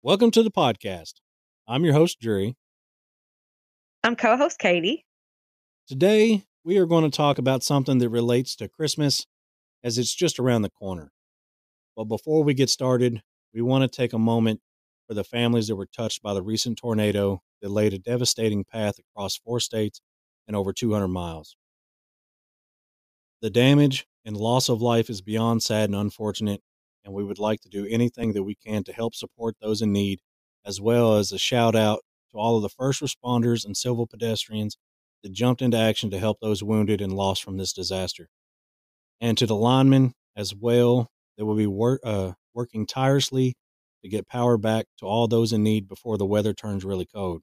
[0.00, 1.14] Welcome to the podcast.
[1.66, 2.56] I'm your host, Drury.
[4.04, 5.04] I'm co host Katie.
[5.88, 9.26] Today, we are going to talk about something that relates to Christmas
[9.82, 11.10] as it's just around the corner.
[11.96, 13.22] But before we get started,
[13.52, 14.60] we want to take a moment
[15.08, 19.00] for the families that were touched by the recent tornado that laid a devastating path
[19.00, 20.00] across four states
[20.46, 21.56] and over 200 miles.
[23.42, 26.62] The damage and loss of life is beyond sad and unfortunate,
[27.08, 29.90] and we would like to do anything that we can to help support those in
[29.92, 30.20] need,
[30.66, 32.00] as well as a shout out
[32.30, 34.76] to all of the first responders and civil pedestrians
[35.22, 38.28] that jumped into action to help those wounded and lost from this disaster.
[39.22, 41.08] And to the linemen as well
[41.38, 43.56] that will be uh, working tirelessly
[44.02, 47.40] to get power back to all those in need before the weather turns really cold.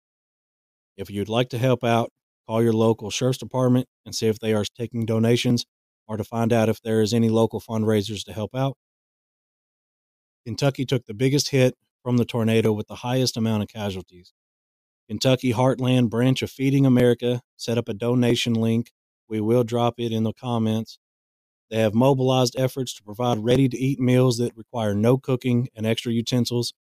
[0.96, 2.12] If you'd like to help out,
[2.46, 5.66] call your local sheriff's department and see if they are taking donations
[6.08, 8.78] or to find out if there is any local fundraisers to help out.
[10.46, 14.34] Kentucky took the biggest hit from the tornado with the highest amount of casualties.
[15.08, 18.92] Kentucky Heartland branch of Feeding America set up a donation link.
[19.28, 21.00] We will drop it in the comments.
[21.70, 25.86] They have mobilized efforts to provide ready to eat meals that require no cooking and
[25.86, 26.74] extra utensils.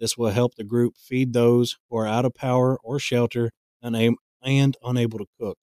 [0.00, 4.16] This will help the group feed those who are out of power or shelter and,
[4.42, 5.58] and unable to cook.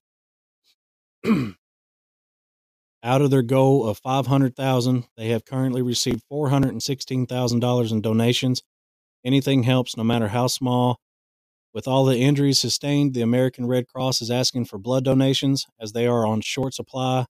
[3.04, 8.62] Out of their goal of 500,000, they have currently received $416,000 in donations.
[9.26, 11.00] Anything helps no matter how small.
[11.74, 15.94] With all the injuries sustained, the American Red Cross is asking for blood donations as
[15.94, 17.26] they are on short supply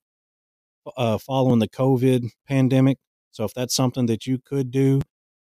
[0.97, 2.97] uh, following the COVID pandemic.
[3.31, 5.01] So if that's something that you could do,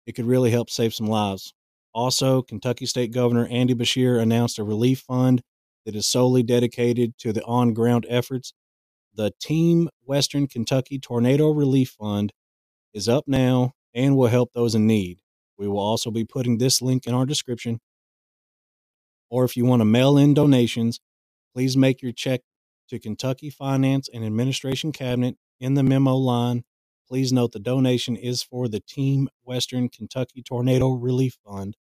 [0.06, 1.52] it could really help save some lives.
[1.92, 5.42] Also, Kentucky State Governor Andy Beshear announced a relief fund
[5.84, 8.52] that is solely dedicated to the on ground efforts
[9.16, 12.32] the Team Western Kentucky Tornado Relief Fund
[12.92, 15.20] is up now and will help those in need.
[15.58, 17.80] We will also be putting this link in our description.
[19.30, 21.00] Or if you want to mail in donations,
[21.54, 22.42] please make your check
[22.88, 26.64] to Kentucky Finance and Administration Cabinet in the memo line.
[27.08, 31.76] Please note the donation is for the Team Western Kentucky Tornado Relief Fund.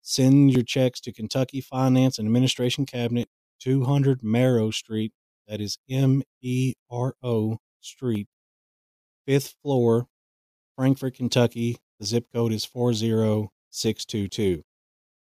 [0.00, 3.28] Send your checks to Kentucky Finance and Administration Cabinet,
[3.60, 5.12] 200 Mero Street,
[5.52, 8.26] that is M E R O Street,
[9.26, 10.06] fifth floor,
[10.76, 11.76] Frankfort, Kentucky.
[12.00, 14.62] The zip code is 40622.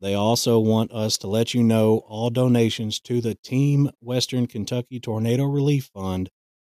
[0.00, 5.00] They also want us to let you know all donations to the Team Western Kentucky
[5.00, 6.31] Tornado Relief Fund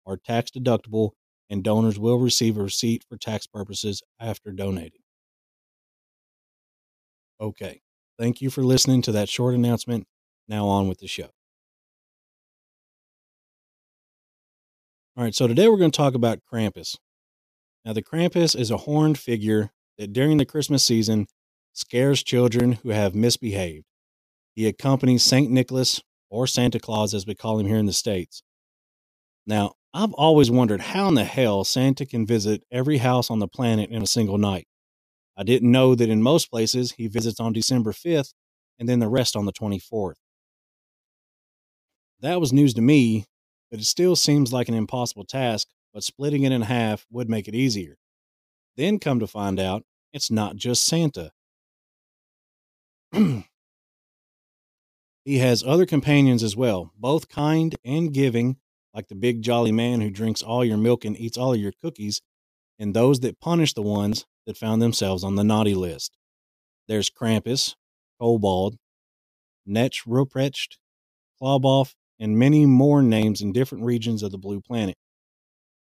[0.07, 1.11] are tax deductible
[1.51, 5.03] and donors will receive a receipt for tax purposes after donating.
[7.39, 7.83] Okay.
[8.19, 10.07] Thank you for listening to that short announcement.
[10.49, 11.36] Now on with the show.
[15.19, 16.99] All right, so today we're going to talk about Krampus.
[17.87, 21.27] Now, the Krampus is a horned figure that during the Christmas season
[21.73, 23.87] scares children who have misbehaved.
[24.53, 25.51] He accompanies St.
[25.51, 28.43] Nicholas, or Santa Claus as we call him here in the States.
[29.47, 33.49] Now, I've always wondered how in the hell Santa can visit every house on the
[33.49, 34.67] planet in a single night.
[35.35, 38.35] I didn't know that in most places he visits on December 5th
[38.79, 40.17] and then the rest on the 24th.
[42.21, 43.25] That was news to me
[43.71, 47.49] but it still seems like an impossible task, but splitting it in half would make
[47.49, 47.97] it easier.
[48.77, 51.33] Then come to find out, it's not just Santa.
[53.13, 53.45] he
[55.39, 58.57] has other companions as well, both kind and giving,
[58.95, 62.21] like the big jolly man who drinks all your milk and eats all your cookies,
[62.79, 66.17] and those that punish the ones that found themselves on the naughty list.
[66.89, 67.75] There's Krampus,
[68.21, 68.77] Kobold,
[69.69, 70.77] Knecht Ruprecht,
[71.41, 74.97] Klaubauf, and many more names in different regions of the blue planet.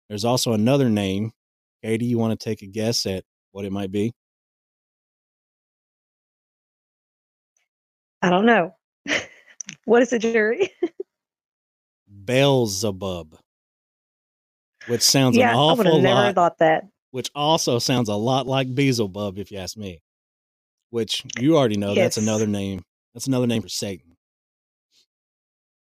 [0.09, 1.33] There's also another name.
[1.83, 4.13] Katie, you want to take a guess at what it might be?
[8.23, 8.75] I don't know.
[9.85, 10.71] what is the jury?
[12.25, 13.37] Beelzebub,
[14.88, 16.35] which sounds yeah, an awful I would have never lot.
[16.35, 16.85] thought that.
[17.12, 20.00] Which also sounds a lot like Beelzebub, if you ask me.
[20.91, 22.83] Which you already know that's another name.
[23.15, 24.17] That's another name for Satan.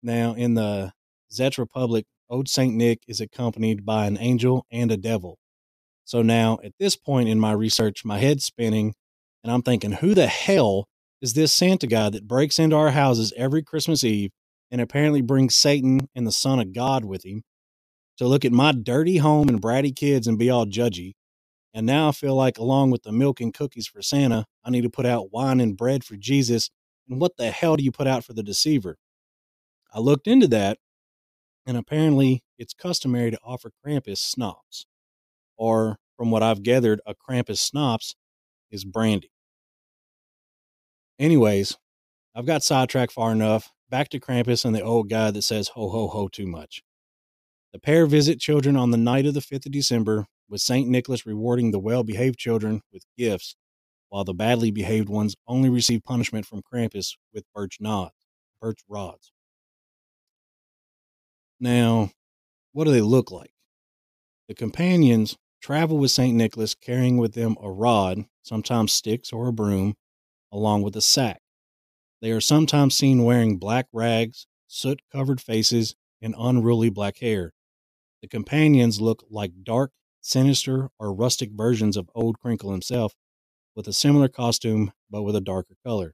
[0.01, 0.93] Now, in the
[1.31, 5.37] Czech Republic, Old Saint Nick is accompanied by an angel and a devil.
[6.05, 8.93] So now, at this point in my research, my head's spinning,
[9.43, 10.87] and I'm thinking, who the hell
[11.21, 14.31] is this Santa guy that breaks into our houses every Christmas Eve
[14.71, 17.43] and apparently brings Satan and the Son of God with him
[18.17, 21.13] to look at my dirty home and bratty kids and be all judgy?
[21.73, 24.81] And now I feel like, along with the milk and cookies for Santa, I need
[24.81, 26.69] to put out wine and bread for Jesus.
[27.07, 28.97] And what the hell do you put out for the deceiver?
[29.91, 30.77] I looked into that,
[31.65, 34.85] and apparently it's customary to offer Krampus schnapps,
[35.57, 38.15] or from what I've gathered, a Krampus schnapps
[38.71, 39.31] is brandy.
[41.17, 41.77] Anyways,
[42.35, 43.71] I've got sidetracked far enough.
[43.89, 46.83] Back to Krampus and the old guy that says ho ho ho too much.
[47.73, 50.87] The pair visit children on the night of the 5th of December, with St.
[50.87, 53.55] Nicholas rewarding the well behaved children with gifts,
[54.09, 58.25] while the badly behaved ones only receive punishment from Krampus with birch knots,
[58.61, 59.31] birch rods.
[61.59, 62.11] Now,
[62.71, 63.51] what do they look like?
[64.47, 66.35] The companions travel with St.
[66.35, 69.95] Nicholas carrying with them a rod, sometimes sticks or a broom,
[70.51, 71.41] along with a sack.
[72.21, 77.53] They are sometimes seen wearing black rags, soot covered faces, and unruly black hair.
[78.21, 79.91] The companions look like dark,
[80.21, 83.13] sinister, or rustic versions of Old Kringle himself,
[83.75, 86.13] with a similar costume but with a darker color.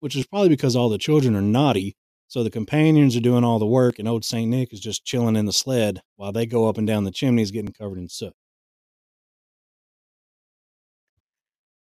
[0.00, 1.96] Which is probably because all the children are naughty,
[2.28, 4.48] so the companions are doing all the work, and old St.
[4.48, 7.50] Nick is just chilling in the sled while they go up and down the chimneys
[7.50, 8.34] getting covered in soot.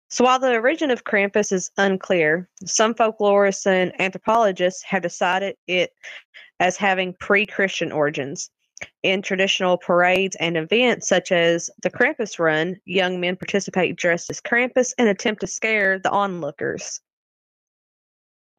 [0.09, 5.91] So while the origin of Krampus is unclear, some folklorists and anthropologists have decided it
[6.59, 8.49] as having pre-Christian origins.
[9.03, 14.41] In traditional parades and events such as the Krampus Run, young men participate dressed as
[14.41, 17.01] Krampus and attempt to scare the onlookers.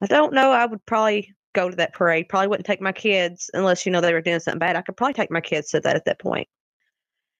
[0.00, 2.28] I don't know, I would probably go to that parade.
[2.28, 4.76] Probably wouldn't take my kids unless you know they were doing something bad.
[4.76, 6.46] I could probably take my kids to that at that point.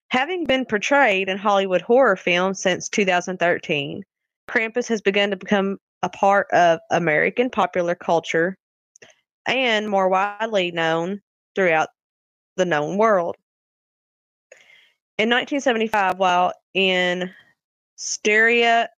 [0.09, 4.03] Having been portrayed in Hollywood horror films since 2013,
[4.49, 8.57] Krampus has begun to become a part of American popular culture
[9.45, 11.21] and more widely known
[11.55, 11.89] throughout
[12.55, 13.35] the known world.
[15.17, 17.31] In 1975, while in
[17.95, 18.89] Styria,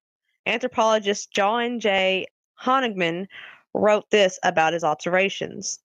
[0.46, 2.28] anthropologist John J.
[2.62, 3.28] Honigmann
[3.80, 5.80] wrote this about his observations.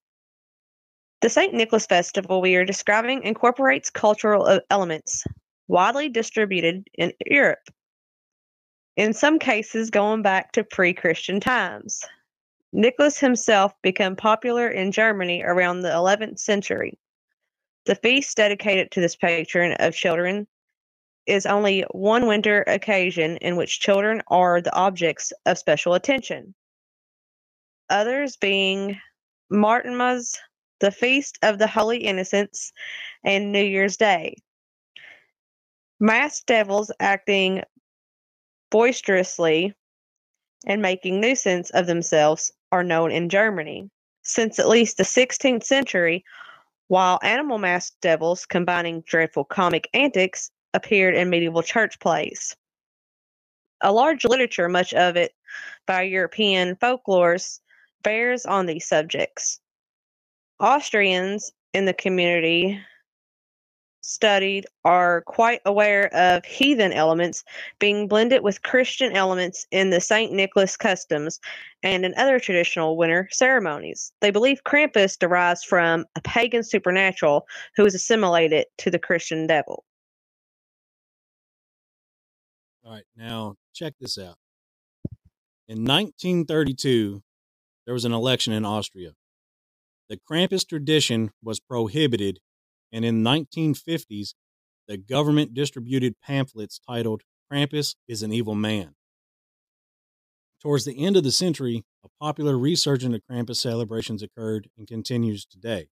[1.20, 1.54] The St.
[1.54, 5.24] Nicholas Festival we are describing incorporates cultural uh, elements
[5.68, 7.70] widely distributed in Europe,
[8.96, 12.04] in some cases going back to pre Christian times.
[12.72, 16.98] Nicholas himself became popular in Germany around the 11th century.
[17.86, 20.46] The feast dedicated to this patron of children
[21.26, 26.54] is only one winter occasion in which children are the objects of special attention.
[27.90, 28.98] Others being
[29.52, 30.36] Martinmas
[30.84, 32.72] the Feast of the Holy Innocents,
[33.24, 34.36] and New Year's Day.
[35.98, 37.62] Masked devils acting
[38.70, 39.74] boisterously
[40.66, 43.88] and making nuisance of themselves are known in Germany.
[44.22, 46.24] Since at least the 16th century,
[46.88, 52.56] while animal masked devils combining dreadful comic antics appeared in medieval church plays.
[53.80, 55.32] A large literature, much of it
[55.86, 57.60] by European folklorists,
[58.04, 59.60] bears on these subjects.
[60.60, 62.80] Austrians in the community
[64.04, 67.42] studied are quite aware of heathen elements
[67.78, 70.30] being blended with Christian elements in the St.
[70.30, 71.40] Nicholas customs
[71.82, 74.12] and in other traditional winter ceremonies.
[74.20, 77.46] They believe Krampus derives from a pagan supernatural
[77.76, 79.84] who is assimilated to the Christian devil.
[82.84, 84.36] All right, now check this out.
[85.66, 87.22] In 1932,
[87.84, 89.12] there was an election in Austria.
[90.08, 92.40] The Krampus tradition was prohibited,
[92.92, 94.34] and in the 1950s,
[94.86, 98.94] the government distributed pamphlets titled Krampus is an Evil Man.
[100.60, 105.44] Towards the end of the century, a popular resurgence of Krampus celebrations occurred and continues
[105.44, 105.88] today.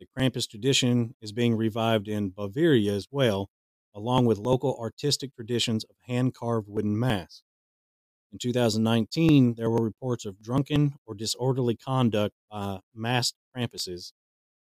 [0.00, 3.48] The Krampus tradition is being revived in Bavaria as well,
[3.94, 7.44] along with local artistic traditions of hand carved wooden masks.
[8.32, 14.12] In 2019, there were reports of drunken or disorderly conduct by masked Krampuses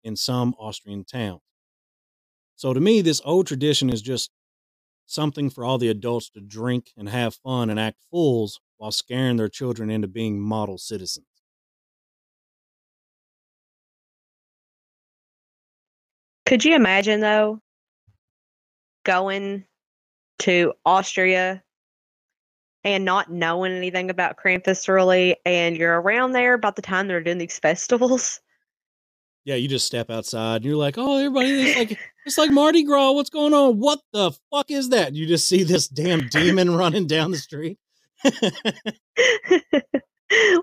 [0.02, 1.40] in some Austrian towns.
[2.56, 4.30] So to me, this old tradition is just
[5.06, 9.38] something for all the adults to drink and have fun and act fools while scaring
[9.38, 11.26] their children into being model citizens.
[16.44, 17.60] Could you imagine, though,
[19.04, 19.64] going
[20.40, 21.63] to Austria
[22.84, 27.22] and not knowing anything about Krampus really, and you're around there about the time they're
[27.22, 28.40] doing these festivals.
[29.44, 32.82] Yeah, you just step outside and you're like, "Oh, everybody, it's like it's like Mardi
[32.82, 33.12] Gras.
[33.12, 33.78] What's going on?
[33.78, 37.78] What the fuck is that?" You just see this damn demon running down the street.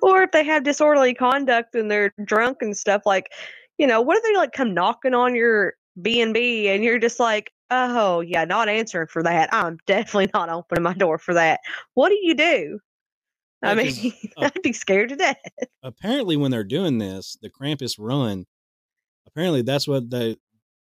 [0.01, 3.32] or if they have disorderly conduct and they're drunk and stuff, like,
[3.78, 7.00] you know, what if they like come knocking on your B and B and you're
[7.00, 9.50] just like, Oh, yeah, not answering for that.
[9.54, 11.62] I'm definitely not opening my door for that.
[11.94, 12.80] What do you do?
[13.63, 15.38] I mean, uh, I'd be scared to death.
[15.82, 18.46] Apparently, when they're doing this, the Krampus run,
[19.25, 20.36] apparently that's what they,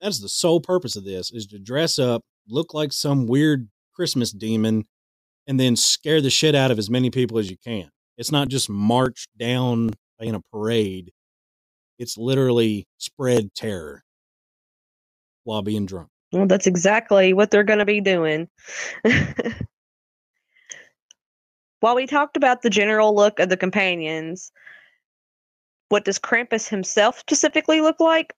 [0.00, 4.32] that's the sole purpose of this is to dress up, look like some weird Christmas
[4.32, 4.84] demon,
[5.46, 7.90] and then scare the shit out of as many people as you can.
[8.18, 11.12] It's not just march down in a parade.
[11.98, 14.02] It's literally spread terror
[15.44, 16.08] while being drunk.
[16.32, 18.48] Well, that's exactly what they're going to be doing.
[21.80, 24.52] While we talked about the general look of the companions,
[25.88, 28.32] what does Krampus himself specifically look like?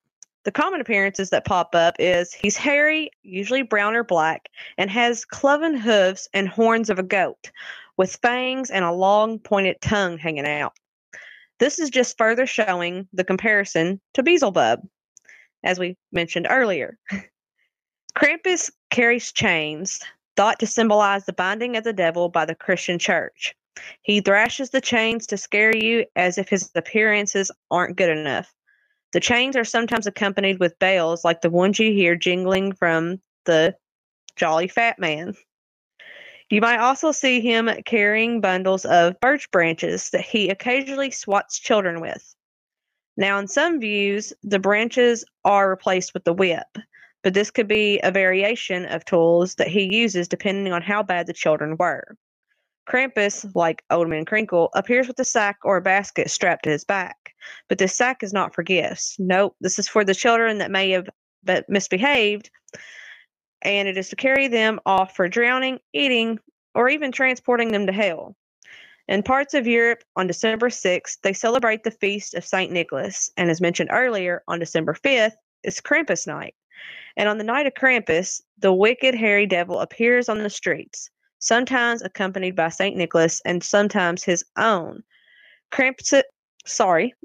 [0.45, 5.25] The common appearances that pop up is he's hairy, usually brown or black, and has
[5.25, 7.51] cloven hooves and horns of a goat,
[7.97, 10.73] with fangs and a long pointed tongue hanging out.
[11.61, 14.81] This is just further showing the comparison to Beelzebub,
[15.63, 16.99] as we mentioned earlier.
[18.16, 20.00] Krampus carries chains,
[20.37, 23.54] thought to symbolize the binding of the devil by the Christian church.
[24.02, 28.54] He thrashes the chains to scare you as if his appearances aren't good enough.
[29.12, 33.76] The chains are sometimes accompanied with bells like the ones you hear jingling from the
[34.37, 35.35] Jolly Fat Man.
[36.50, 42.00] You might also see him carrying bundles of birch branches that he occasionally swats children
[42.00, 42.35] with.
[43.16, 46.66] Now, in some views, the branches are replaced with the whip,
[47.25, 51.26] but this could be a variation of tools that he uses depending on how bad
[51.26, 52.16] the children were.
[52.87, 56.85] Krampus, like Old Man Kringle, appears with a sack or a basket strapped to his
[56.85, 57.16] back.
[57.71, 59.16] But this sack is not for gifts.
[59.19, 61.09] Nope, this is for the children that may have
[61.66, 62.50] misbehaved,
[63.62, 66.38] and it is to carry them off for drowning, eating,
[66.75, 68.37] or even transporting them to hell.
[69.09, 72.71] In parts of Europe, on December 6th, they celebrate the feast of St.
[72.71, 76.54] Nicholas, and as mentioned earlier, on December 5th, it's Krampus night.
[77.16, 82.02] And on the night of Krampus, the wicked hairy devil appears on the streets, sometimes
[82.02, 82.97] accompanied by St.
[82.97, 85.02] Nicholas and sometimes his own.
[85.71, 86.23] Krampus,
[86.64, 87.14] sorry.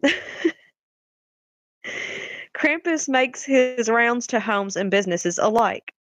[2.56, 5.94] Krampus makes his rounds to homes and businesses alike.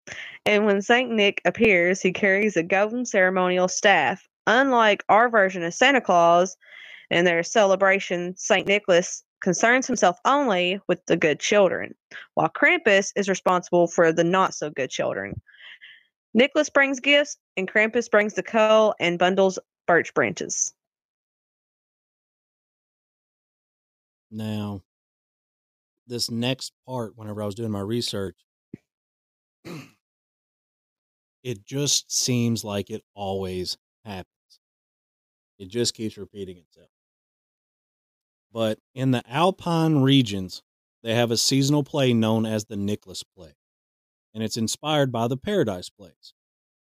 [0.45, 1.11] And when St.
[1.11, 4.29] Nick appears, he carries a golden ceremonial staff.
[4.47, 6.57] Unlike our version of Santa Claus
[7.11, 8.67] and their celebration, St.
[8.67, 11.95] Nicholas concerns himself only with the good children,
[12.35, 15.41] while Krampus is responsible for the not so good children.
[16.35, 20.75] Nicholas brings gifts, and Krampus brings the coal and bundles birch branches.
[24.33, 24.83] Now,
[26.09, 28.35] this next part, whenever I was doing my research,
[31.45, 34.27] it just seems like it always happens.
[35.61, 36.89] It just keeps repeating itself.
[38.53, 40.63] But in the Alpine regions,
[41.03, 43.57] they have a seasonal play known as the Nicholas Play,
[44.35, 46.33] and it's inspired by the Paradise Plays,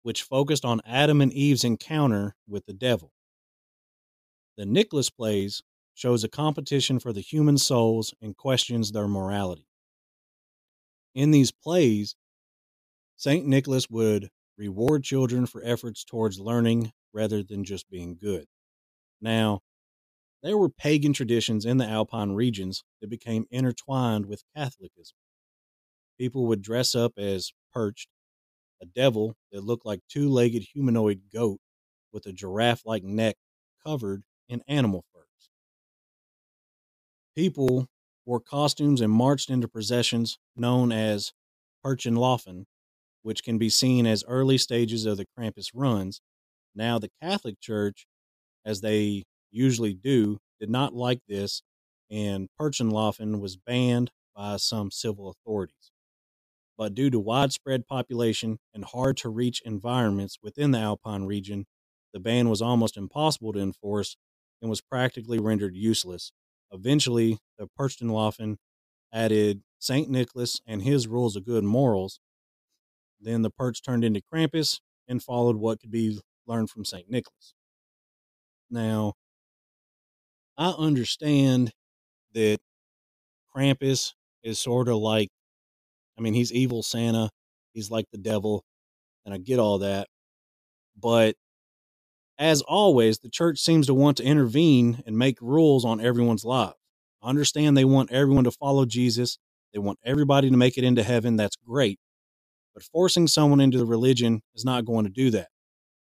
[0.03, 3.11] which focused on Adam and Eve's encounter with the devil.
[4.57, 5.63] The Nicholas Plays
[5.95, 9.67] shows a competition for the human souls and questions their morality.
[11.15, 12.15] In these plays,
[13.15, 13.45] St.
[13.47, 18.45] Nicholas would reward children for efforts towards learning rather than just being good.
[19.21, 19.61] Now,
[20.45, 25.17] there were pagan traditions in the Alpine regions that became intertwined with Catholicism.
[26.19, 28.11] People would dress up as Perchten,
[28.79, 31.57] a devil that looked like two legged humanoid goat
[32.13, 33.37] with a giraffe like neck
[33.83, 35.49] covered in animal furs.
[37.35, 37.87] People
[38.23, 41.33] wore costumes and marched into processions known as
[41.83, 42.65] Perchenlaufen,
[43.23, 46.21] which can be seen as early stages of the Krampus runs.
[46.75, 48.05] Now, the Catholic Church,
[48.63, 49.23] as they
[49.55, 51.61] usually do, did not like this,
[52.09, 55.91] and Perchenlaufen was banned by some civil authorities.
[56.77, 61.65] But due to widespread population and hard to reach environments within the Alpine region,
[62.13, 64.17] the ban was almost impossible to enforce
[64.61, 66.31] and was practically rendered useless.
[66.71, 68.57] Eventually, the Perchenlaufen
[69.13, 70.09] added St.
[70.09, 72.19] Nicholas and his rules of good morals.
[73.19, 77.09] Then the Perch turned into Krampus and followed what could be learned from St.
[77.09, 77.53] Nicholas.
[78.69, 79.13] Now,
[80.57, 81.71] I understand
[82.33, 82.59] that
[83.53, 85.29] Krampus is sort of like,
[86.17, 87.29] I mean, he's evil Santa,
[87.73, 88.63] he's like the devil,
[89.25, 90.07] and I get all that.
[90.97, 91.35] But
[92.37, 96.73] as always, the church seems to want to intervene and make rules on everyone's life.
[97.21, 99.37] I understand they want everyone to follow Jesus,
[99.73, 101.35] they want everybody to make it into heaven.
[101.35, 101.99] That's great.
[102.73, 105.47] But forcing someone into the religion is not going to do that.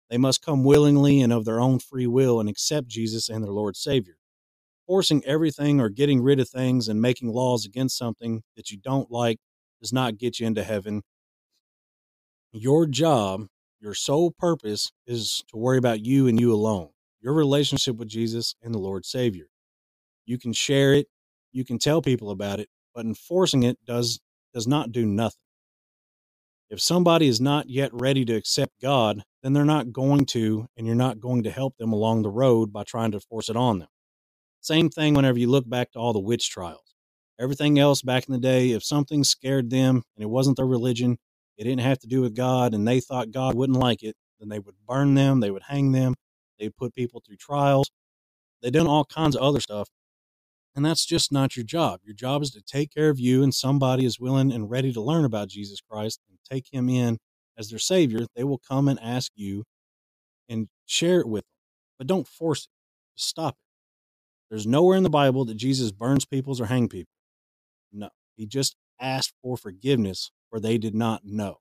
[0.10, 3.52] They must come willingly and of their own free will and accept Jesus and their
[3.52, 4.16] Lord Savior
[4.88, 9.12] forcing everything or getting rid of things and making laws against something that you don't
[9.12, 9.38] like
[9.82, 11.04] does not get you into heaven.
[12.54, 13.48] Your job,
[13.80, 16.90] your sole purpose is to worry about you and you alone,
[17.22, 19.48] your relationship with Jesus and the Lord Savior.
[20.26, 21.08] You can share it,
[21.52, 24.20] you can tell people about it, but enforcing it does
[24.54, 25.38] does not do nothing.
[26.70, 30.86] If somebody is not yet ready to accept God, then they're not going to, and
[30.86, 33.80] you're not going to help them along the road by trying to force it on
[33.80, 33.88] them.
[34.68, 36.94] Same thing whenever you look back to all the witch trials.
[37.40, 41.18] Everything else back in the day, if something scared them and it wasn't their religion,
[41.58, 44.50] it didn't have to do with God, and they thought God wouldn't like it, then
[44.50, 46.16] they would burn them, they would hang them,
[46.60, 47.90] they'd put people through trials.
[48.62, 49.88] They done all kinds of other stuff.
[50.76, 52.02] And that's just not your job.
[52.04, 55.00] Your job is to take care of you, and somebody is willing and ready to
[55.02, 57.20] learn about Jesus Christ and take him in
[57.58, 58.26] as their Savior.
[58.36, 59.64] They will come and ask you
[60.50, 61.58] and share it with them.
[61.98, 62.70] But don't force it.
[63.16, 63.67] Stop it.
[64.50, 67.12] There's nowhere in the Bible that Jesus burns peoples or hang people.
[67.92, 68.10] No.
[68.36, 71.58] He just asked for forgiveness for they did not know.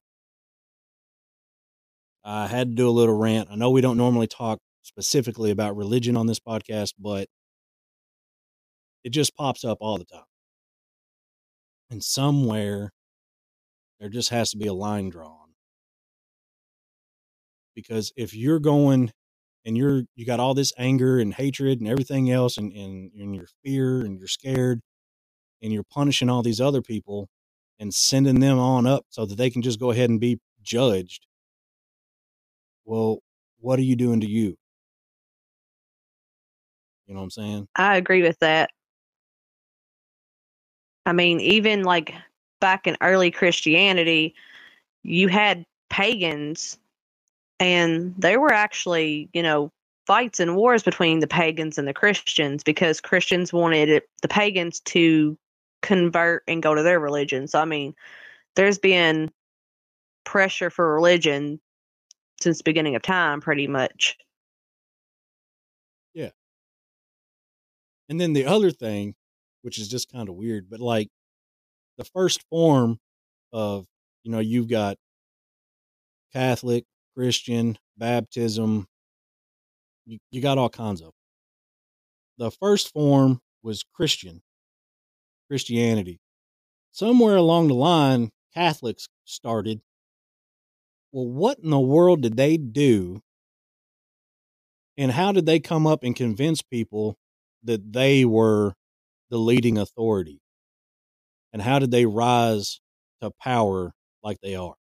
[2.24, 3.48] I had to do a little rant.
[3.50, 7.28] I know we don't normally talk specifically about religion on this podcast, but
[9.04, 10.24] it just pops up all the time.
[11.90, 12.90] And somewhere
[14.00, 15.54] there just has to be a line drawn.
[17.74, 19.12] Because if you're going
[19.66, 23.34] and you're you got all this anger and hatred and everything else and, and, and
[23.34, 24.80] your fear and you're scared
[25.60, 27.28] and you're punishing all these other people
[27.78, 31.26] and sending them on up so that they can just go ahead and be judged.
[32.84, 33.18] Well,
[33.58, 34.56] what are you doing to you?
[37.06, 37.68] You know what I'm saying?
[37.76, 38.70] I agree with that.
[41.04, 42.14] I mean, even like
[42.60, 44.34] back in early Christianity,
[45.02, 46.78] you had pagans,
[47.58, 49.72] and there were actually, you know,
[50.06, 55.36] fights and wars between the pagans and the Christians because Christians wanted the pagans to
[55.82, 57.48] convert and go to their religion.
[57.48, 57.94] So, I mean,
[58.54, 59.30] there's been
[60.24, 61.60] pressure for religion
[62.40, 64.16] since the beginning of time, pretty much.
[66.14, 66.30] Yeah.
[68.08, 69.14] And then the other thing,
[69.62, 71.08] which is just kind of weird, but like
[71.98, 72.98] the first form
[73.52, 73.86] of,
[74.22, 74.96] you know, you've got
[76.32, 76.84] Catholic,
[77.16, 78.86] Christian, baptism,
[80.04, 81.12] you, you got all kinds of.
[82.38, 84.42] The first form was Christian,
[85.48, 86.20] Christianity.
[86.92, 89.80] Somewhere along the line, Catholics started.
[91.12, 93.22] Well, what in the world did they do?
[94.98, 97.16] And how did they come up and convince people
[97.64, 98.74] that they were
[99.30, 100.40] the leading authority?
[101.52, 102.80] And how did they rise
[103.22, 104.74] to power like they are?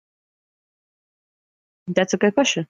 [1.87, 2.67] That's a good question.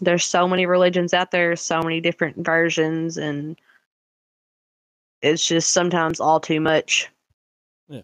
[0.00, 3.60] There's so many religions out there, so many different versions, and
[5.22, 7.10] it's just sometimes all too much.
[7.88, 8.02] Yeah.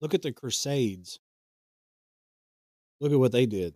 [0.00, 1.18] Look at the Crusades.
[3.00, 3.74] Look at what they did.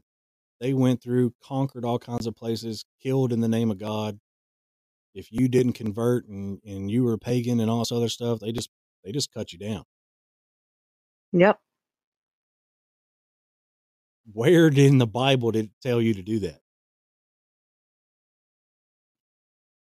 [0.60, 4.20] They went through, conquered all kinds of places, killed in the name of God.
[5.14, 8.52] If you didn't convert and, and you were pagan and all this other stuff, they
[8.52, 8.70] just
[9.04, 9.84] they just cut you down.
[11.32, 11.58] Yep.
[14.32, 16.60] Where in the Bible did it tell you to do that?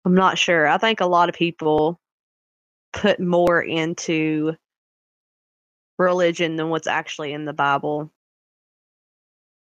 [0.05, 0.69] I'm not sure.
[0.69, 1.99] I think a lot of people
[2.93, 4.55] put more into
[5.99, 8.13] religion than what's actually in the Bible.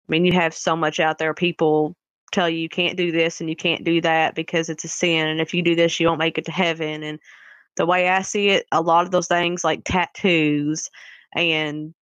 [0.09, 1.35] I mean, you have so much out there.
[1.35, 1.95] People
[2.33, 5.27] tell you you can't do this and you can't do that because it's a sin.
[5.27, 7.03] And if you do this, you won't make it to heaven.
[7.03, 7.19] And
[7.77, 10.89] the way I see it, a lot of those things like tattoos
[11.35, 11.95] and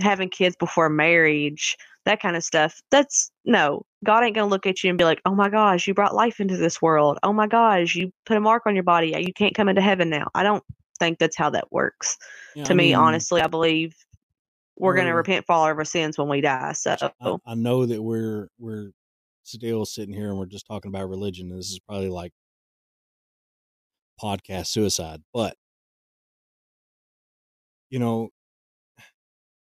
[0.00, 2.80] having kids before marriage, that kind of stuff.
[2.90, 5.86] That's no, God ain't going to look at you and be like, oh my gosh,
[5.86, 7.18] you brought life into this world.
[7.22, 9.14] Oh my gosh, you put a mark on your body.
[9.18, 10.28] You can't come into heaven now.
[10.34, 10.62] I don't
[10.98, 12.16] think that's how that works.
[12.54, 13.94] Yeah, to I me, mean, honestly, I believe
[14.76, 16.72] we're going to repent for all of our sins when we die.
[16.72, 18.90] So, I, I know that we're we're
[19.44, 21.50] still sitting here and we're just talking about religion.
[21.50, 22.32] and This is probably like
[24.22, 25.56] podcast suicide, but
[27.90, 28.30] you know,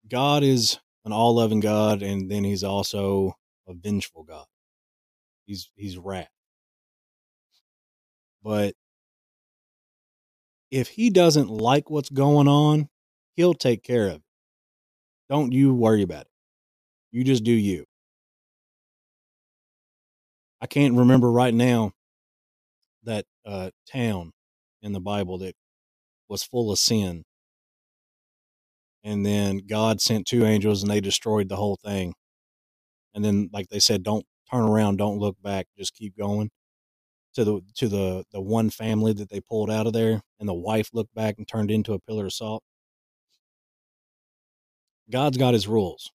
[0.08, 3.36] God is an all loving God, and then He's also
[3.68, 4.46] a vengeful God.
[5.46, 6.30] He's He's wrath,
[8.42, 8.74] but
[10.70, 12.88] if He doesn't like what's going on,
[13.36, 14.22] He'll take care of it.
[15.30, 16.28] Don't you worry about it.
[17.12, 17.86] You just do you.
[20.60, 21.92] I can't remember right now
[23.04, 24.32] that uh, town
[24.82, 25.54] in the Bible that
[26.28, 27.24] was full of sin.
[29.04, 32.14] And then God sent two angels and they destroyed the whole thing.
[33.14, 36.50] And then, like they said, don't turn around, don't look back, just keep going.
[37.34, 40.52] To the to the the one family that they pulled out of there, and the
[40.54, 42.62] wife looked back and turned into a pillar of salt.
[45.10, 46.12] God's got His rules,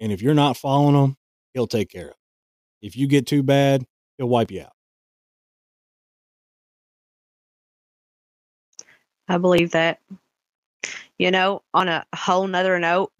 [0.00, 1.16] and if you're not following them,
[1.52, 2.16] He'll take care of.
[2.80, 3.84] If you get too bad,
[4.16, 4.72] He'll wipe you out.
[9.28, 10.00] I believe that.
[11.18, 13.12] You know, on a whole nother note,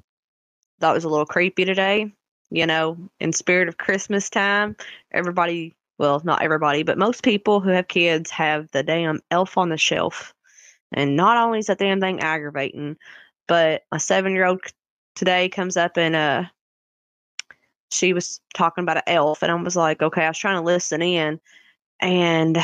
[0.81, 2.13] that was a little creepy today.
[2.51, 4.77] You know, in spirit of Christmas time,
[5.13, 9.71] everybody, well, not everybody, but most people who have kids have the damn elf on
[9.71, 10.35] the shelf.
[10.93, 12.97] And not only is that damn thing aggravating,
[13.49, 14.61] but a seven year old
[15.17, 16.45] today comes up and uh
[17.91, 20.65] she was talking about an elf and I was like, okay, I was trying to
[20.65, 21.41] listen in
[22.01, 22.59] and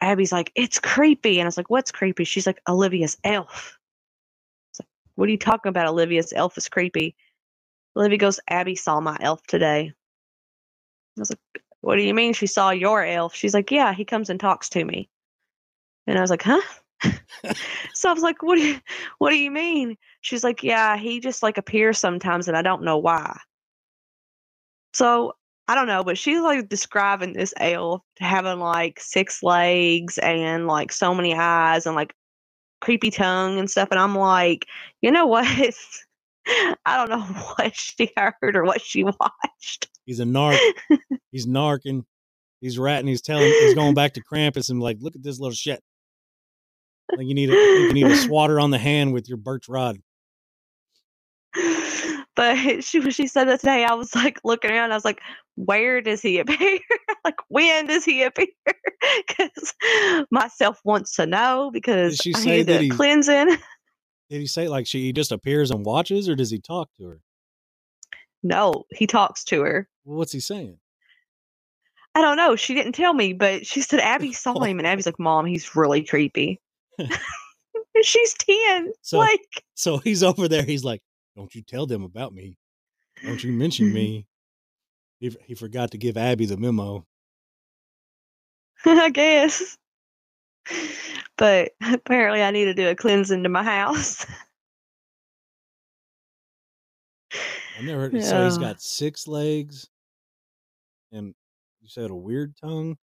[0.00, 1.40] Abby's like, it's creepy.
[1.40, 2.24] And I was like, what's creepy?
[2.24, 3.73] She's like, Olivia's elf.
[5.16, 5.88] What are you talking about?
[5.88, 7.14] Olivia's elf is creepy.
[7.96, 9.92] Olivia goes, Abby saw my elf today.
[11.16, 13.34] I was like, what do you mean she saw your elf?
[13.34, 15.08] She's like, yeah, he comes and talks to me.
[16.06, 16.60] And I was like, huh?
[17.94, 18.80] so I was like, what do you,
[19.18, 19.96] what do you mean?
[20.20, 23.38] She's like, yeah, he just like appears sometimes and I don't know why.
[24.92, 25.34] So
[25.68, 30.92] I don't know, but she's like describing this elf having like six legs and like
[30.92, 32.14] so many eyes and like
[32.84, 33.88] creepy tongue and stuff.
[33.90, 34.66] And I'm like,
[35.00, 35.46] you know what?
[36.46, 37.20] I don't know
[37.56, 39.88] what she heard or what she watched.
[40.06, 40.58] He's a narc.
[41.32, 42.04] he's narking.
[42.60, 43.06] He's ratting.
[43.06, 43.44] He's telling.
[43.44, 45.82] He's going back to Krampus and like, look at this little shit.
[47.14, 49.98] Like you need a you need a swatter on the hand with your birch rod.
[52.36, 53.84] But she she said that today.
[53.84, 54.92] I was like looking around.
[54.92, 55.20] I was like,
[55.56, 56.78] where does he appear?
[57.24, 58.48] like when does he appear?
[59.28, 59.74] Because
[60.30, 63.48] myself wants to know because she I need that he- cleansing.
[64.30, 67.04] Did he say like she he just appears and watches, or does he talk to
[67.08, 67.20] her?
[68.42, 69.88] No, he talks to her.
[70.04, 70.78] Well, what's he saying?
[72.14, 72.56] I don't know.
[72.56, 75.76] She didn't tell me, but she said Abby saw him, and Abby's like, "Mom, he's
[75.76, 76.60] really creepy."
[78.02, 78.92] She's ten.
[79.02, 80.64] So- like, So he's over there.
[80.64, 81.02] He's like,
[81.36, 82.56] "Don't you tell them about me.
[83.22, 83.94] Don't you mention hmm.
[83.94, 84.26] me."
[85.20, 87.06] He he forgot to give Abby the memo.
[88.84, 89.78] I guess.
[91.36, 94.26] But apparently, I need to do a cleansing to my house.
[97.78, 98.22] I never heard.
[98.22, 98.68] So he's Yeah.
[98.68, 99.88] got six legs,
[101.10, 101.34] and
[101.80, 102.96] you said a weird tongue.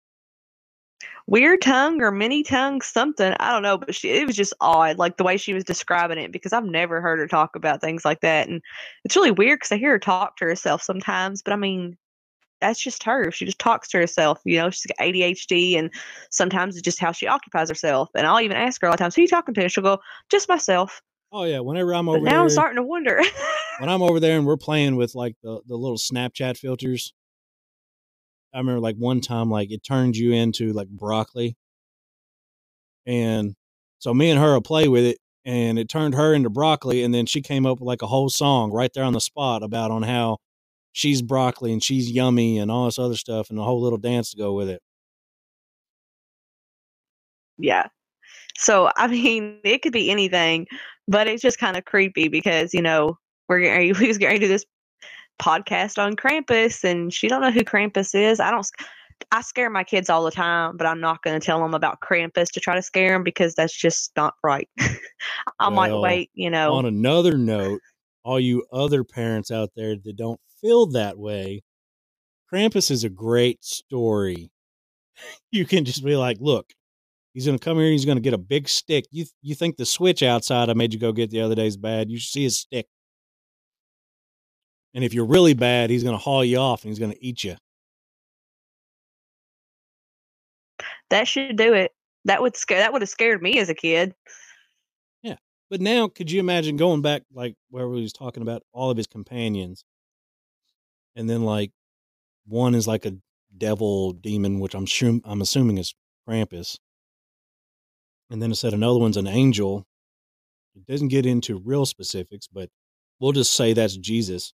[1.26, 3.34] Weird tongue or mini tongue, something.
[3.38, 6.18] I don't know, but she, it was just odd, like the way she was describing
[6.18, 8.48] it, because I've never heard her talk about things like that.
[8.48, 8.62] And
[9.04, 11.96] it's really weird because I hear her talk to herself sometimes, but I mean,
[12.60, 13.30] that's just her.
[13.30, 14.40] She just talks to herself.
[14.44, 15.90] You know, she's got ADHD, and
[16.30, 18.10] sometimes it's just how she occupies herself.
[18.14, 19.98] And I'll even ask her all the time, "Who you talking to?" And she'll go,
[20.30, 23.22] "Just myself." Oh yeah, whenever I'm But over now there, I'm starting to wonder.
[23.78, 27.14] when I'm over there and we're playing with like the the little Snapchat filters.
[28.54, 31.56] I remember like one time like it turned you into like broccoli,
[33.06, 33.54] and
[33.98, 37.14] so me and her will play with it, and it turned her into broccoli, and
[37.14, 39.90] then she came up with like a whole song right there on the spot about
[39.90, 40.38] on how
[40.92, 44.30] she's broccoli and she's yummy and all this other stuff, and a whole little dance
[44.32, 44.82] to go with it.
[47.58, 47.86] yeah.
[48.56, 50.66] So I mean, it could be anything,
[51.08, 54.46] but it's just kind of creepy because you know we're getting we was getting to
[54.46, 54.64] do this
[55.40, 58.40] podcast on Krampus, and she don't know who Krampus is.
[58.40, 58.66] I don't.
[59.32, 62.00] I scare my kids all the time, but I'm not going to tell them about
[62.00, 64.68] Krampus to try to scare them because that's just not right.
[65.60, 66.72] I might wait, you know.
[66.72, 67.80] On another note,
[68.24, 71.62] all you other parents out there that don't feel that way,
[72.52, 74.50] Krampus is a great story.
[75.52, 76.72] You can just be like, look,
[77.34, 77.90] he's going to come here.
[77.90, 79.04] He's going to get a big stick.
[79.10, 81.76] You you think the switch outside I made you go get the other day is
[81.76, 82.10] bad?
[82.10, 82.86] You should see his stick.
[84.94, 87.24] And if you're really bad, he's going to haul you off and he's going to
[87.24, 87.56] eat you.
[91.10, 91.92] that should do it.
[92.24, 92.78] That would scare.
[92.78, 94.14] That would have scared me as a kid.
[95.22, 95.36] Yeah,
[95.68, 98.96] but now, could you imagine going back, like where we was talking about all of
[98.96, 99.84] his companions,
[101.14, 101.72] and then like
[102.46, 103.16] one is like a
[103.56, 105.94] devil demon, which I'm sure I'm assuming is
[106.28, 106.78] Krampus,
[108.30, 109.86] and then it said another one's an angel.
[110.76, 112.70] It doesn't get into real specifics, but
[113.18, 114.52] we'll just say that's Jesus.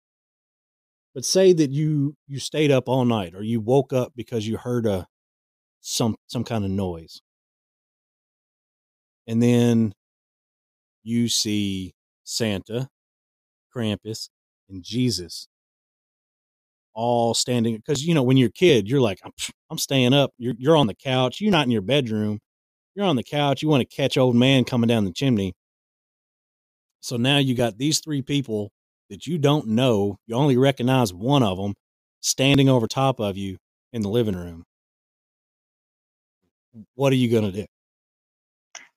[1.13, 4.58] But say that you you stayed up all night, or you woke up because you
[4.58, 5.08] heard a
[5.82, 7.21] some some kind of noise,
[9.28, 9.93] and then
[11.04, 11.93] you see
[12.24, 12.89] Santa,
[13.76, 14.30] Krampus,
[14.69, 15.47] and Jesus
[16.93, 19.32] all standing because you know when you're a kid you're like I'm,
[19.69, 20.32] I'm staying up.
[20.38, 21.39] You're you're on the couch.
[21.39, 22.39] You're not in your bedroom.
[22.95, 23.62] You're on the couch.
[23.62, 25.54] You want to catch old man coming down the chimney.
[27.00, 28.71] So now you got these three people
[29.12, 31.76] that you don't know you only recognize one of them
[32.21, 33.58] standing over top of you
[33.93, 34.63] in the living room
[36.95, 37.65] what are you going to do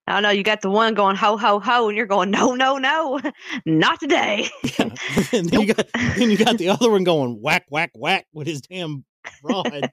[0.06, 0.30] I don't know.
[0.30, 3.20] You got the one going ho ho ho, and you're going no no no,
[3.66, 4.48] not today.
[4.78, 4.90] Yeah.
[5.32, 8.46] and then you got then you got the other one going whack whack whack with
[8.46, 9.04] his damn
[9.42, 9.90] rod.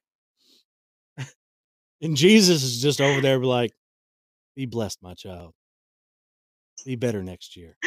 [2.02, 3.72] and Jesus is just over there like,
[4.56, 5.54] be blessed, my child.
[6.86, 7.78] Be better next year.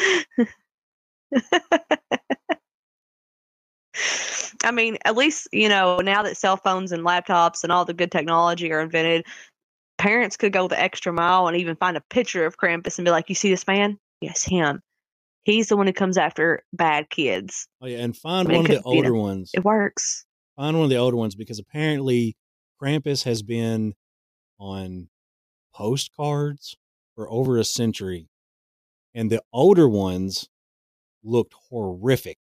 [4.65, 7.93] I mean, at least, you know, now that cell phones and laptops and all the
[7.93, 9.25] good technology are invented,
[9.97, 13.11] parents could go the extra mile and even find a picture of Krampus and be
[13.11, 13.97] like, You see this man?
[14.21, 14.81] Yes, him.
[15.43, 17.67] He's the one who comes after bad kids.
[17.81, 19.51] Oh yeah, and find I mean, one of the could be older ones.
[19.53, 20.25] It works.
[20.55, 22.35] Find one of the older ones because apparently
[22.81, 23.93] Krampus has been
[24.59, 25.09] on
[25.73, 26.75] postcards
[27.13, 28.27] for over a century,
[29.13, 30.49] and the older ones
[31.23, 32.39] looked horrific.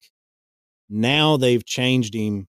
[0.94, 2.46] Now they've changed him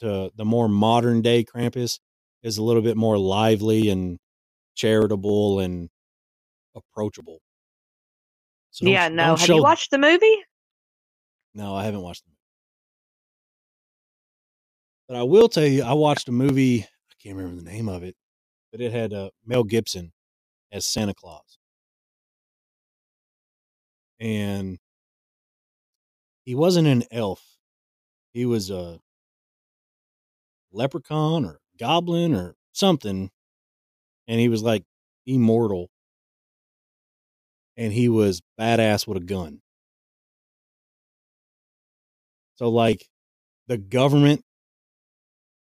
[0.00, 2.00] to the more modern day Krampus
[2.42, 4.18] is a little bit more lively and
[4.74, 5.88] charitable and
[6.74, 7.38] approachable.
[8.72, 9.36] So yeah, no.
[9.36, 10.36] Have show- you watched the movie?
[11.54, 12.36] No, I haven't watched the movie.
[15.06, 16.82] But I will tell you, I watched a movie.
[16.82, 18.16] I can't remember the name of it,
[18.72, 20.12] but it had uh, Mel Gibson
[20.72, 21.58] as Santa Claus,
[24.18, 24.78] and
[26.44, 27.57] he wasn't an elf.
[28.32, 29.00] He was a
[30.72, 33.30] leprechaun or goblin or something,
[34.28, 34.84] and he was like
[35.26, 35.90] immortal,
[37.76, 39.60] and he was badass with a gun.
[42.56, 43.06] So like
[43.68, 44.42] the government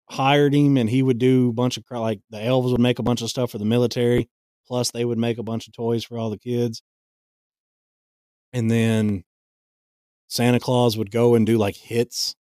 [0.10, 3.04] hired him and he would do a bunch of like the elves would make a
[3.04, 4.30] bunch of stuff for the military
[4.68, 6.82] plus they would make a bunch of toys for all the kids.
[8.54, 9.24] And then
[10.30, 12.37] Santa Claus would go and do like hits.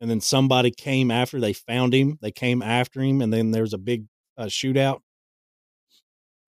[0.00, 2.18] And then somebody came after they found him.
[2.20, 4.06] They came after him and then there was a big
[4.36, 5.00] uh, shootout.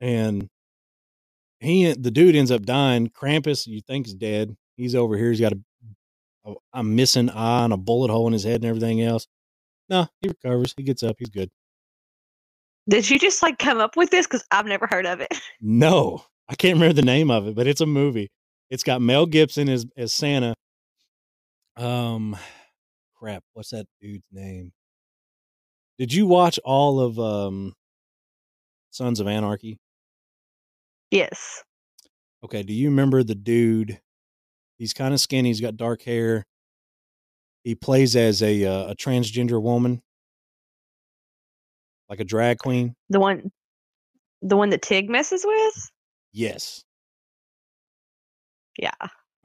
[0.00, 0.48] And
[1.60, 3.08] he the dude ends up dying.
[3.08, 4.56] Krampus, you think is dead.
[4.76, 5.30] He's over here.
[5.30, 5.58] He's got a,
[6.44, 9.26] a, a missing eye and a bullet hole in his head and everything else.
[9.88, 10.74] No, he recovers.
[10.76, 11.16] He gets up.
[11.18, 11.50] He's good.
[12.88, 14.26] Did you just like come up with this?
[14.26, 15.28] Because I've never heard of it.
[15.60, 18.30] No, I can't remember the name of it, but it's a movie.
[18.70, 20.54] It's got Mel Gibson as as Santa.
[21.76, 22.36] Um,
[23.18, 24.72] crap, what's that dude's name?
[25.98, 27.74] Did you watch all of um
[28.90, 29.78] Sons of Anarchy?
[31.10, 31.62] Yes.
[32.44, 34.00] Okay, do you remember the dude?
[34.78, 35.48] He's kind of skinny.
[35.48, 36.46] He's got dark hair.
[37.64, 40.00] He plays as a uh, a transgender woman,
[42.08, 42.94] like a drag queen.
[43.10, 43.50] The one
[44.42, 45.90] the one that Tig messes with?
[46.32, 46.84] Yes.
[48.78, 48.92] Yeah.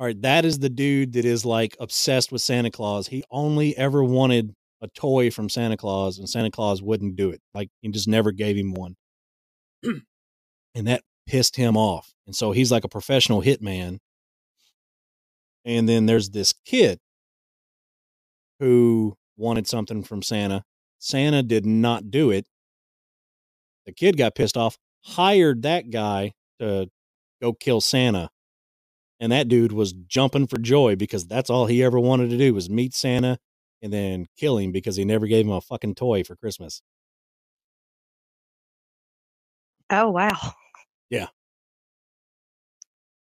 [0.04, 3.08] All right, that is the dude that is like obsessed with Santa Claus.
[3.08, 7.40] He only ever wanted a toy from Santa Claus, and Santa Claus wouldn't do it.
[7.54, 8.98] Like he just never gave him one,
[9.84, 12.12] and that pissed him off.
[12.28, 14.00] And so he's like a professional hitman.
[15.64, 17.00] And then there's this kid
[18.60, 20.66] who wanted something from Santa.
[21.00, 22.46] Santa did not do it.
[23.86, 26.90] The kid got pissed off, hired that guy to
[27.42, 28.32] go kill Santa
[29.24, 32.54] and that dude was jumping for joy because that's all he ever wanted to do
[32.54, 33.40] was meet Santa
[33.82, 36.82] and then kill him because he never gave him a fucking toy for Christmas.
[39.90, 40.38] Oh wow.
[41.10, 41.28] Yeah.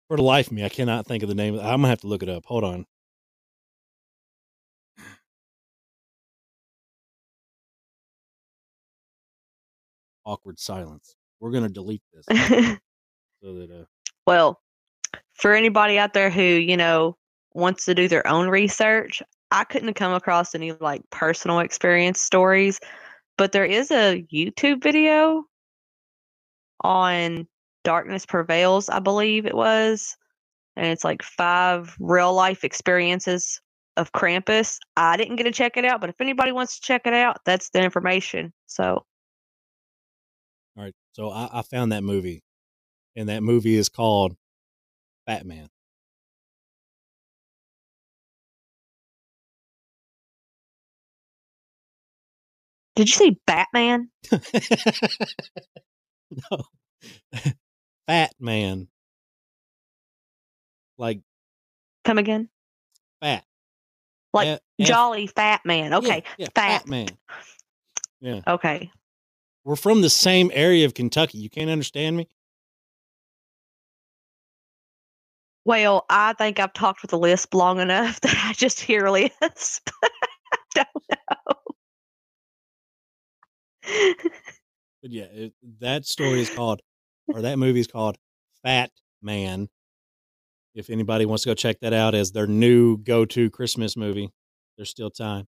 [0.10, 1.56] For the life of me, I cannot think of the name.
[1.56, 2.46] I'm gonna have to look it up.
[2.46, 2.86] Hold on.
[10.24, 11.16] Awkward silence.
[11.40, 12.26] We're gonna delete this
[13.42, 13.86] so that uh,
[14.28, 14.62] well,
[15.40, 17.16] for anybody out there who, you know,
[17.54, 22.22] wants to do their own research, I couldn't have come across any like personal experience
[22.22, 22.80] stories,
[23.38, 25.46] but there is a YouTube video
[26.82, 27.48] on
[27.84, 30.16] Darkness Prevails, I believe it was.
[30.76, 33.60] And it's like five real life experiences
[33.98, 34.78] of Krampus.
[34.96, 37.38] I didn't get to check it out, but if anybody wants to check it out,
[37.46, 38.54] that's the information.
[38.68, 39.06] So,
[40.78, 40.94] all right.
[41.14, 42.44] So I, I found that movie,
[43.16, 44.36] and that movie is called
[45.30, 45.70] Batman.
[52.96, 54.10] did you say Batman?
[56.32, 56.64] no.
[58.08, 58.88] Fat man.
[60.98, 61.20] Like
[62.06, 62.50] Come again?
[63.22, 63.44] fat.
[64.34, 64.48] Like
[64.80, 65.92] F- Jolly Fat Man.
[65.92, 66.24] yeah, Okay.
[66.40, 66.82] yeah, fat.
[66.82, 67.08] fat man.
[68.20, 68.42] Yeah.
[68.48, 68.90] Okay.
[69.64, 71.38] We're from the same area of Kentucky.
[71.38, 72.28] You can't understand me?
[75.70, 79.12] Well, I think I've talked with a lisp long enough that I just hear a
[79.12, 79.92] lisp.
[80.04, 81.54] I don't know.
[85.02, 86.82] But yeah, it, that story is called,
[87.34, 88.18] or that movie is called
[88.64, 89.70] Fat Man.
[90.76, 94.30] If anybody wants to go check that out as their new go to Christmas movie,
[94.76, 95.48] there's still time.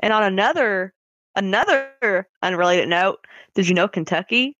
[0.00, 0.92] and on another
[1.36, 4.56] Another unrelated note did you know Kentucky,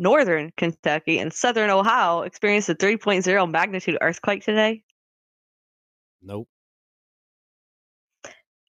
[0.00, 4.82] northern Kentucky, and southern Ohio experienced a 3.0 magnitude earthquake today?
[6.22, 6.48] Nope.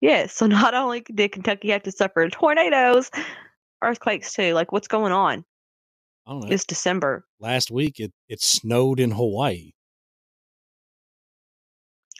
[0.01, 3.09] Yeah, so not only did Kentucky have to suffer tornadoes,
[3.81, 4.53] earthquakes too.
[4.53, 5.45] Like, what's going on?
[6.27, 6.51] I don't know.
[6.51, 7.25] It's December.
[7.39, 9.71] Last week it, it snowed in Hawaii.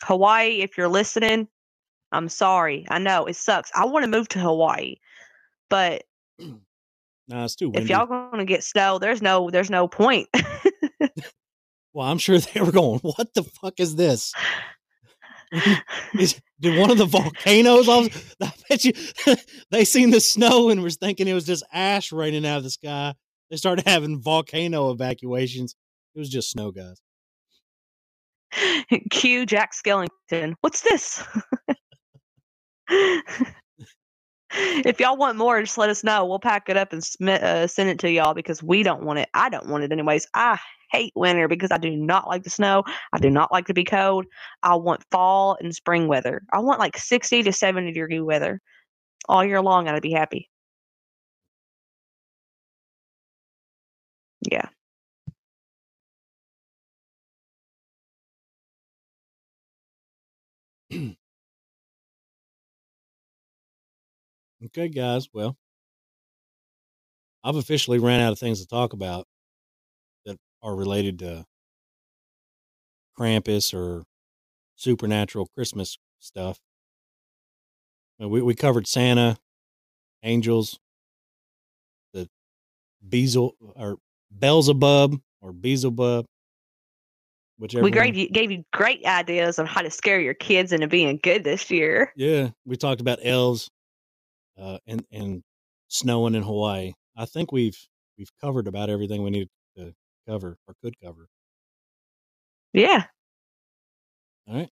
[0.04, 1.48] Hawaii, if you're listening,
[2.12, 2.86] I'm sorry.
[2.90, 3.72] I know it sucks.
[3.76, 4.96] I want to move to Hawaii,
[5.70, 6.04] but
[7.28, 7.84] Nah, it's too windy.
[7.84, 10.28] if y'all gonna get snow, there's no there's no point.
[11.94, 14.34] well, I'm sure they were going, what the fuck is this?
[16.14, 17.90] Is, did one of the volcanoes?
[17.90, 18.10] I,
[18.42, 18.94] I bet you
[19.70, 22.70] they seen the snow and was thinking it was just ash raining out of the
[22.70, 23.14] sky.
[23.50, 25.76] They started having volcano evacuations.
[26.16, 27.02] It was just snow, guys.
[29.12, 30.56] Cue Jack Skellington.
[30.62, 31.22] What's this?
[34.86, 36.26] if y'all want more, just let us know.
[36.26, 39.20] We'll pack it up and sm- uh, send it to y'all because we don't want
[39.20, 39.30] it.
[39.34, 40.28] I don't want it anyways.
[40.34, 40.60] I
[40.92, 42.84] hate winter because I do not like the snow.
[43.14, 44.26] I do not like to be cold.
[44.64, 46.44] I want fall and spring weather.
[46.52, 48.62] I want like 60 to 70 degree weather
[49.30, 49.88] all year long.
[49.88, 50.50] I'd be happy.
[54.50, 54.70] Yeah.
[64.66, 65.28] Okay, guys.
[65.34, 65.58] Well,
[67.44, 69.26] I've officially ran out of things to talk about
[70.26, 71.46] that are related to
[73.18, 74.04] Krampus or
[74.76, 76.60] supernatural Christmas stuff.
[78.22, 79.38] Uh, We we covered Santa,
[80.24, 80.80] angels,
[82.14, 82.30] the
[83.08, 83.98] Beelzebub or
[84.38, 86.26] Beelzebub or Beelzebub,
[87.58, 87.84] whichever.
[87.84, 91.20] We gave you, gave you great ideas on how to scare your kids into being
[91.24, 92.14] good this year.
[92.16, 93.70] Yeah, we talked about elves,
[94.58, 95.44] uh, and and
[95.88, 96.94] snowing in Hawaii.
[97.16, 97.78] I think we've
[98.18, 99.94] we've covered about everything we needed to
[100.28, 101.28] cover or could cover.
[102.74, 103.06] Yeah.
[104.48, 104.70] All right.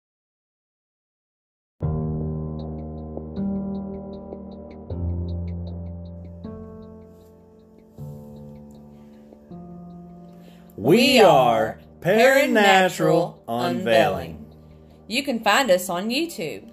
[10.77, 14.45] We are Paranatural Unveiling.
[15.07, 16.69] You can find us on YouTube.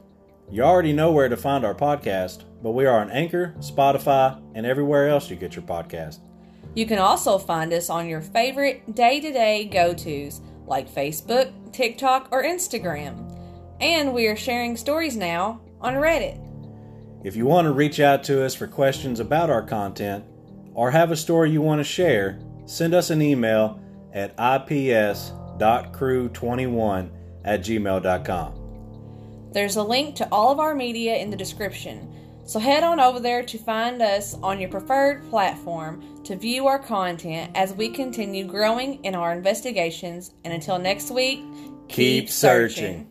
[0.51, 4.65] You already know where to find our podcast, but we are on Anchor, Spotify, and
[4.65, 6.21] everywhere else you get your podcast.
[6.75, 11.53] You can also find us on your favorite day to day go tos like Facebook,
[11.75, 13.31] TikTok, or Instagram.
[13.81, 16.41] And we are sharing stories now on Reddit.
[17.23, 20.25] If you want to reach out to us for questions about our content
[20.73, 23.79] or have a story you want to share, send us an email
[24.15, 27.11] at ips.crew21
[27.45, 28.61] at gmail.com.
[29.53, 32.11] There's a link to all of our media in the description,
[32.47, 36.79] so head on over there to find us on your preferred platform to view our
[36.79, 40.33] content as we continue growing in our investigations.
[40.45, 41.43] And until next week,
[41.89, 43.11] Keep searching.